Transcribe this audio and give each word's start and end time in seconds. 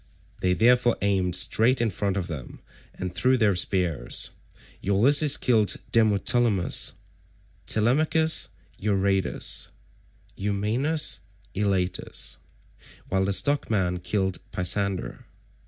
They 0.39 0.53
therefore 0.53 0.97
aimed 1.03 1.35
straight 1.35 1.79
in 1.79 1.91
front 1.91 2.17
of 2.17 2.25
them 2.25 2.59
and 2.95 3.13
threw 3.13 3.37
their 3.37 3.55
spears. 3.55 4.31
Ulysses 4.81 5.37
killed 5.37 5.75
Demoptolemus, 5.91 6.93
Telemachus 7.67 8.49
Euryades, 8.81 9.67
Eumaeus 10.35 11.19
Elatus, 11.53 12.39
while 13.09 13.25
the 13.25 13.31
stockman 13.31 13.99
killed 13.99 14.39
Pisander. 14.51 15.25